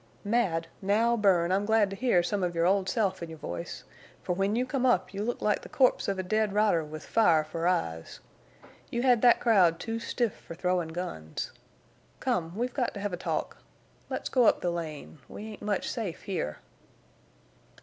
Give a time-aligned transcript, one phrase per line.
[0.25, 3.83] "Wal, now, Bern, I'm glad to hear some of your old self in your voice.
[4.23, 7.05] Fer when you come up you looked like the corpse of a dead rider with
[7.05, 8.19] fire fer eyes.
[8.89, 11.51] You hed thet crowd too stiff fer throwin' guns.
[12.19, 13.57] Come, we've got to hev a talk.
[14.09, 15.19] Let's go up the lane.
[15.29, 16.57] We ain't much safe here."